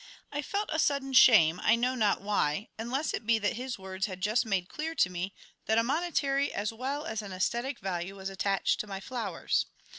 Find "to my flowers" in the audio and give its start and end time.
8.79-9.67